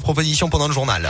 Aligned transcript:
propositions 0.00 0.48
pendant 0.48 0.68
le 0.68 0.74
journal. 0.74 1.08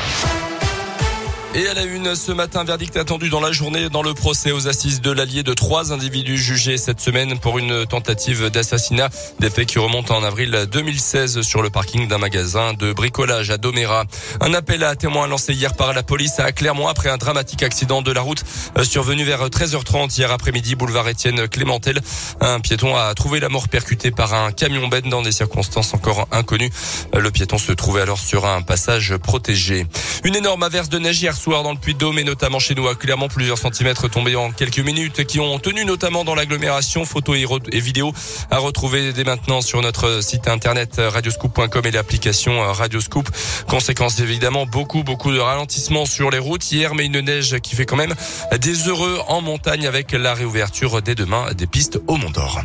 Et 1.56 1.68
à 1.68 1.74
la 1.74 1.84
une, 1.84 2.16
ce 2.16 2.32
matin, 2.32 2.64
verdict 2.64 2.96
attendu 2.96 3.28
dans 3.28 3.38
la 3.38 3.52
journée 3.52 3.88
dans 3.88 4.02
le 4.02 4.12
procès 4.12 4.50
aux 4.50 4.66
assises 4.66 5.00
de 5.00 5.12
l'Allier 5.12 5.44
de 5.44 5.54
trois 5.54 5.92
individus 5.92 6.36
jugés 6.36 6.76
cette 6.76 6.98
semaine 6.98 7.38
pour 7.38 7.60
une 7.60 7.86
tentative 7.86 8.50
d'assassinat. 8.50 9.08
Des 9.38 9.50
faits 9.50 9.68
qui 9.68 9.78
remontent 9.78 10.16
en 10.16 10.24
avril 10.24 10.66
2016 10.72 11.42
sur 11.42 11.62
le 11.62 11.70
parking 11.70 12.08
d'un 12.08 12.18
magasin 12.18 12.72
de 12.72 12.92
bricolage 12.92 13.50
à 13.50 13.56
Doméra. 13.56 14.02
Un 14.40 14.52
appel 14.52 14.82
à 14.82 14.96
témoins 14.96 15.28
lancé 15.28 15.52
hier 15.52 15.74
par 15.76 15.92
la 15.92 16.02
police 16.02 16.40
à 16.40 16.50
Clermont 16.50 16.88
après 16.88 17.08
un 17.08 17.18
dramatique 17.18 17.62
accident 17.62 18.02
de 18.02 18.10
la 18.10 18.20
route 18.20 18.42
euh, 18.76 18.82
survenu 18.82 19.22
vers 19.22 19.46
13h30 19.46 20.12
hier 20.18 20.32
après-midi, 20.32 20.74
boulevard 20.74 21.08
Étienne 21.08 21.46
Clémentel. 21.46 22.00
Un 22.40 22.58
piéton 22.58 22.96
a 22.96 23.14
trouvé 23.14 23.38
la 23.38 23.48
mort 23.48 23.68
percuté 23.68 24.10
par 24.10 24.34
un 24.34 24.50
camion 24.50 24.88
bête 24.88 25.06
dans 25.06 25.22
des 25.22 25.30
circonstances 25.30 25.94
encore 25.94 26.26
inconnues. 26.32 26.70
Le 27.16 27.30
piéton 27.30 27.58
se 27.58 27.70
trouvait 27.70 28.00
alors 28.00 28.18
sur 28.18 28.44
un 28.44 28.62
passage 28.62 29.16
protégé. 29.18 29.86
Une 30.24 30.34
énorme 30.34 30.64
averse 30.64 30.88
de 30.88 30.98
neige 30.98 31.22
soir 31.44 31.62
dans 31.62 31.72
le 31.72 31.78
Puy-de-Dôme 31.78 32.18
et 32.18 32.24
notamment 32.24 32.58
chez 32.58 32.74
nous 32.74 32.88
à 32.88 32.94
clairement 32.94 33.28
plusieurs 33.28 33.58
centimètres 33.58 34.08
tombés 34.08 34.34
en 34.34 34.50
quelques 34.50 34.78
minutes 34.78 35.26
qui 35.26 35.40
ont 35.40 35.58
tenu 35.58 35.84
notamment 35.84 36.24
dans 36.24 36.34
l'agglomération 36.34 37.04
photos 37.04 37.36
et, 37.70 37.80
vidéos 37.80 38.14
à 38.50 38.56
retrouver 38.56 39.12
dès 39.12 39.24
maintenant 39.24 39.60
sur 39.60 39.82
notre 39.82 40.22
site 40.22 40.48
internet 40.48 40.98
radioscoop.com 40.98 41.84
et 41.84 41.90
l'application 41.90 42.72
Radioscoop. 42.72 43.28
Conséquence 43.68 44.20
évidemment 44.20 44.64
beaucoup 44.64 45.02
beaucoup 45.02 45.32
de 45.32 45.38
ralentissements 45.38 46.06
sur 46.06 46.30
les 46.30 46.38
routes 46.38 46.72
hier 46.72 46.94
mais 46.94 47.04
une 47.04 47.20
neige 47.20 47.58
qui 47.58 47.76
fait 47.76 47.84
quand 47.84 47.96
même 47.96 48.14
des 48.58 48.88
heureux 48.88 49.20
en 49.28 49.42
montagne 49.42 49.86
avec 49.86 50.12
la 50.12 50.32
réouverture 50.32 51.02
dès 51.02 51.14
demain 51.14 51.52
des 51.52 51.66
pistes 51.66 52.00
au 52.06 52.16
Mont 52.16 52.30
d'Or. 52.30 52.62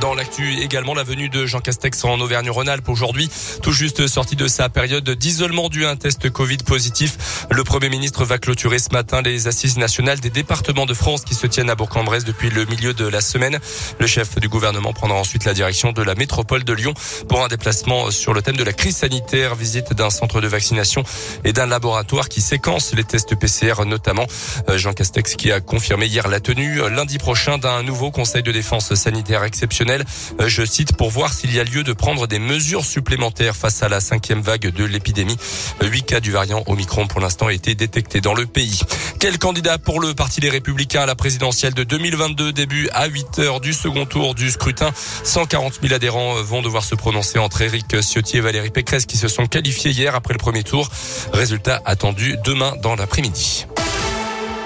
Dans 0.00 0.14
l'actu 0.14 0.58
également, 0.60 0.92
la 0.92 1.04
venue 1.04 1.30
de 1.30 1.46
Jean 1.46 1.60
Castex 1.60 2.04
en 2.04 2.20
Auvergne-Rhône-Alpes 2.20 2.88
aujourd'hui, 2.88 3.30
tout 3.62 3.72
juste 3.72 4.06
sorti 4.06 4.36
de 4.36 4.46
sa 4.46 4.68
période 4.68 5.08
d'isolement 5.08 5.70
dû 5.70 5.86
à 5.86 5.90
un 5.90 5.96
test 5.96 6.28
Covid 6.28 6.58
positif. 6.58 7.46
Le 7.50 7.64
Premier 7.64 7.88
ministre 7.88 8.24
va 8.24 8.36
clôturer 8.36 8.78
ce 8.78 8.90
matin 8.90 9.22
les 9.22 9.48
assises 9.48 9.78
nationales 9.78 10.20
des 10.20 10.28
départements 10.28 10.84
de 10.84 10.92
France 10.92 11.24
qui 11.24 11.34
se 11.34 11.46
tiennent 11.46 11.70
à 11.70 11.74
Bourg-en-Bresse 11.74 12.24
depuis 12.24 12.50
le 12.50 12.66
milieu 12.66 12.92
de 12.92 13.06
la 13.06 13.22
semaine. 13.22 13.58
Le 13.98 14.06
chef 14.06 14.38
du 14.38 14.48
gouvernement 14.50 14.92
prendra 14.92 15.16
ensuite 15.16 15.44
la 15.46 15.54
direction 15.54 15.92
de 15.92 16.02
la 16.02 16.14
métropole 16.14 16.64
de 16.64 16.72
Lyon 16.74 16.92
pour 17.28 17.42
un 17.42 17.48
déplacement 17.48 18.10
sur 18.10 18.34
le 18.34 18.42
thème 18.42 18.56
de 18.56 18.64
la 18.64 18.74
crise 18.74 18.98
sanitaire, 18.98 19.54
visite 19.54 19.94
d'un 19.94 20.10
centre 20.10 20.42
de 20.42 20.46
vaccination 20.48 21.04
et 21.44 21.54
d'un 21.54 21.66
laboratoire 21.66 22.28
qui 22.28 22.42
séquence 22.42 22.92
les 22.92 23.04
tests 23.04 23.34
PCR 23.34 23.86
notamment. 23.86 24.26
Euh, 24.68 24.76
Jean 24.76 24.92
Castex 24.92 25.36
qui 25.36 25.50
a 25.52 25.60
confirmé 25.60 26.06
hier 26.06 26.28
la 26.28 26.40
tenue 26.40 26.80
lundi 26.90 27.16
prochain 27.16 27.56
d'un 27.56 27.82
nouveau 27.82 28.10
conseil 28.10 28.42
de 28.42 28.52
défense 28.52 28.94
sanitaire 28.94 29.42
exceptionnel 29.44 29.85
euh, 29.90 30.48
je 30.48 30.64
cite, 30.64 30.96
pour 30.96 31.10
voir 31.10 31.32
s'il 31.32 31.54
y 31.54 31.60
a 31.60 31.64
lieu 31.64 31.82
de 31.82 31.92
prendre 31.92 32.26
des 32.26 32.38
mesures 32.38 32.84
supplémentaires 32.84 33.56
face 33.56 33.82
à 33.82 33.88
la 33.88 34.00
cinquième 34.00 34.40
vague 34.40 34.70
de 34.70 34.84
l'épidémie. 34.84 35.36
Euh, 35.82 35.86
huit 35.86 36.02
cas 36.02 36.20
du 36.20 36.30
variant 36.30 36.62
Omicron 36.66 37.06
pour 37.06 37.20
l'instant 37.20 37.46
ont 37.46 37.50
été 37.50 37.74
détectés 37.74 38.20
dans 38.20 38.34
le 38.34 38.46
pays. 38.46 38.80
Quel 39.20 39.38
candidat 39.38 39.78
pour 39.78 40.00
le 40.00 40.14
Parti 40.14 40.40
des 40.40 40.50
Républicains 40.50 41.02
à 41.02 41.06
la 41.06 41.14
présidentielle 41.14 41.74
de 41.74 41.84
2022 41.84 42.52
début 42.52 42.88
à 42.92 43.06
8 43.06 43.38
heures 43.38 43.60
du 43.60 43.72
second 43.72 44.06
tour 44.06 44.34
du 44.34 44.50
scrutin 44.50 44.90
140 45.24 45.80
000 45.82 45.94
adhérents 45.94 46.34
vont 46.42 46.62
devoir 46.62 46.84
se 46.84 46.94
prononcer 46.94 47.38
entre 47.38 47.62
Éric 47.62 48.00
Ciotti 48.02 48.38
et 48.38 48.40
Valérie 48.40 48.70
Pécresse 48.70 49.06
qui 49.06 49.16
se 49.16 49.28
sont 49.28 49.46
qualifiés 49.46 49.90
hier 49.90 50.14
après 50.14 50.34
le 50.34 50.38
premier 50.38 50.62
tour. 50.62 50.90
Résultat 51.32 51.80
attendu 51.84 52.36
demain 52.44 52.74
dans 52.82 52.96
l'après-midi. 52.96 53.66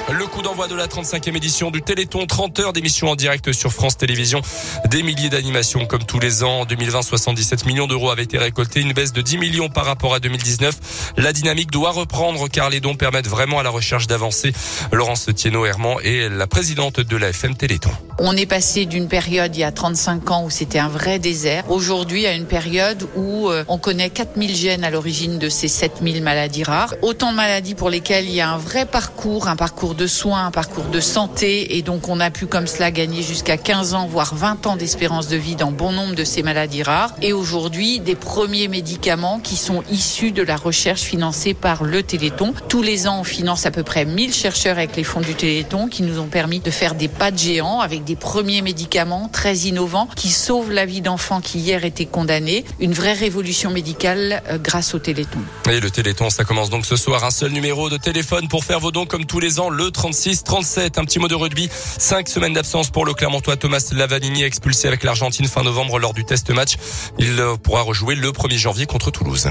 Le 0.09 0.27
coup 0.27 0.43
d'envoi 0.43 0.67
de 0.67 0.75
la 0.75 0.87
35e 0.87 1.37
édition 1.37 1.71
du 1.71 1.83
Téléthon, 1.83 2.27
30 2.27 2.59
heures 2.61 2.73
d'émission 2.73 3.11
en 3.11 3.17
direct 3.17 3.53
sur 3.53 3.73
France 3.73 3.97
Télévisions. 3.97 4.43
Des 4.89 5.03
milliers 5.03 5.29
d'animations 5.29 5.87
comme 5.87 6.05
tous 6.05 6.19
les 6.19 6.43
ans. 6.43 6.61
En 6.61 6.65
2020, 6.65 7.03
77 7.03 7.67
millions 7.67 7.87
d'euros 7.87 8.11
avaient 8.11 8.25
été 8.25 8.39
récoltés, 8.39 8.81
une 8.81 8.93
baisse 8.93 9.13
de 9.13 9.23
10 9.23 9.39
millions 9.39 9.69
par 9.69 9.85
rapport 9.85 10.15
à 10.15 10.21
2019. 10.21 11.13
La 11.17 11.33
dynamique 11.33 11.71
doit 11.71 11.93
reprendre 11.93 12.49
car 12.49 12.71
les 12.71 12.81
dons 12.81 12.97
permettent 12.97 13.29
vraiment 13.29 13.59
à 13.59 13.63
la 13.63 13.71
recherche 13.71 14.07
d'avancer. 14.07 14.53
Laurence 14.93 15.27
Thienot-Herman 15.35 15.97
est 16.03 16.29
la 16.29 16.47
présidente 16.47 17.01
de 17.01 17.17
la 17.17 17.29
FM 17.29 17.57
Téléthon. 17.57 17.93
On 18.23 18.37
est 18.37 18.45
passé 18.45 18.85
d'une 18.85 19.09
période 19.09 19.57
il 19.57 19.61
y 19.61 19.65
a 19.65 19.73
35 19.73 20.31
ans 20.31 20.45
où 20.45 20.51
c'était 20.51 20.79
un 20.79 20.89
vrai 20.89 21.19
désert, 21.19 21.65
aujourd'hui 21.71 22.27
à 22.27 22.35
une 22.35 22.45
période 22.45 23.09
où 23.17 23.49
euh, 23.49 23.65
on 23.67 23.79
connaît 23.79 24.11
4000 24.11 24.55
gènes 24.55 24.85
à 24.85 24.91
l'origine 24.91 25.39
de 25.39 25.49
ces 25.49 25.69
7000 25.69 26.23
maladies 26.23 26.63
rares. 26.63 26.93
Autant 27.01 27.31
de 27.31 27.37
maladies 27.37 27.75
pour 27.75 27.89
lesquelles 27.89 28.27
il 28.27 28.35
y 28.35 28.43
a 28.43 28.51
un 28.51 28.59
vrai 28.59 28.85
parcours, 28.85 29.49
un 29.49 29.57
parcours 29.57 29.95
de 29.95 30.07
soins, 30.07 30.45
un 30.45 30.51
parcours 30.51 30.85
de 30.85 31.01
santé 31.01 31.79
et 31.79 31.81
donc 31.81 32.11
on 32.11 32.21
a 32.21 32.31
pu 32.31 32.45
comme 32.45 32.67
cela 32.67 32.91
gagner 32.91 33.23
jusqu'à 33.23 33.57
15 33.57 33.95
ans 33.95 34.07
voire 34.07 34.35
20 34.35 34.67
ans 34.67 34.77
d'espérance 34.77 35.29
de 35.29 35.39
vie 35.39 35.57
dans 35.57 35.73
bon 35.73 35.91
nombre 35.91 36.15
de 36.15 36.25
ces 36.25 36.43
maladies 36.43 36.83
rares 36.83 37.15
et 37.23 37.33
aujourd'hui 37.33 38.01
des 38.01 38.17
premiers 38.17 38.69
médicaments 38.69 39.41
qui 39.41 39.57
sont 39.57 39.83
issus 39.91 40.33
de 40.33 40.43
la 40.43 40.57
recherche 40.57 41.01
financée 41.01 41.55
par 41.55 41.85
le 41.85 42.03
Téléthon. 42.03 42.53
Tous 42.69 42.83
les 42.83 43.09
ans 43.09 43.21
on 43.21 43.25
finance 43.25 43.65
à 43.65 43.71
peu 43.71 43.83
près 43.83 44.05
1000 44.05 44.35
chercheurs 44.35 44.77
avec 44.77 44.95
les 44.95 45.05
fonds 45.05 45.23
du 45.23 45.35
Téléthon 45.35 45.89
qui 45.89 46.03
nous 46.03 46.19
ont 46.19 46.29
permis 46.29 46.61
de 46.61 46.71
faire 46.71 46.95
des 46.95 47.09
pas 47.09 47.31
de 47.31 47.39
géants 47.39 47.81
avec 47.81 48.05
des 48.05 48.10
premiers 48.17 48.63
médicaments 48.63 49.29
très 49.33 49.57
innovants 49.57 50.09
qui 50.17 50.29
sauvent 50.29 50.71
la 50.71 50.87
vie 50.87 51.01
d'enfants 51.01 51.41
qui 51.41 51.59
hier 51.59 51.85
étaient 51.85 52.07
condamnés. 52.07 52.65
Une 52.81 52.93
vraie 52.93 53.13
révolution 53.13 53.71
médicale 53.71 54.43
euh, 54.49 54.59
grâce 54.59 54.95
au 54.95 54.99
Téléthon. 54.99 55.41
Et 55.71 55.81
le 55.81 55.91
Téléthon, 55.91 56.31
ça 56.31 56.45
commence 56.45 56.71
donc 56.71 56.87
ce 56.87 56.97
soir. 56.97 57.25
Un 57.25 57.31
seul 57.31 57.53
numéro 57.53 57.91
de 57.91 57.97
téléphone 57.97 58.49
pour 58.49 58.65
faire 58.65 58.81
vos 58.81 58.91
dons 58.91 59.07
comme 59.07 59.27
tous 59.27 59.41
les 59.41 59.61
ans, 59.61 59.71
le 59.71 59.89
36-37. 59.89 60.99
Un 60.99 61.05
petit 61.05 61.19
mot 61.19 61.29
de 61.29 61.35
rugby. 61.35 61.69
Cinq 61.99 62.29
semaines 62.29 62.55
d'absence 62.55 62.91
pour 62.91 63.05
le 63.05 63.15
Clermontois 63.15 63.57
Thomas 63.57 63.91
Lavanini 63.93 64.43
expulsé 64.43 64.89
avec 64.89 65.05
l'Argentine 65.05 65.47
fin 65.47 65.63
novembre 65.63 65.99
lors 65.99 66.15
du 66.15 66.25
test 66.25 66.51
match. 66.51 66.77
Il 67.19 67.39
euh, 67.41 67.57
pourra 67.57 67.83
rejouer 67.83 68.15
le 68.15 68.31
1er 68.31 68.59
janvier 68.59 68.87
contre 68.87 69.11
Toulouse. 69.11 69.49